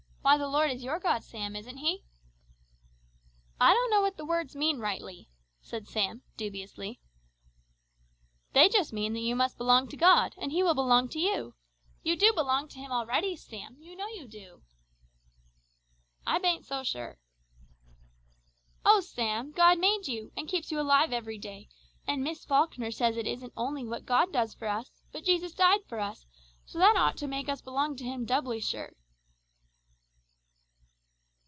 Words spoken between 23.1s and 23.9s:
it isn't only